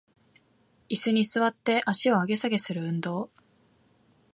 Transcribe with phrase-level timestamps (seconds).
[0.89, 3.29] イスに座って足を上げ下げする運動